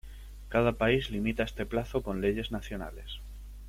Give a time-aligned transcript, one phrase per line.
[0.55, 3.19] Cada país limita este plazo con leyes nacionales.